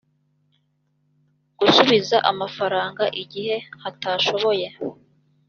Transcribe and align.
gusubiza 1.59 2.15
amafaranga 2.31 3.03
igihe 3.21 3.55
hatashoboye 3.81 4.67